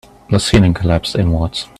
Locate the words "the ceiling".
0.31-0.73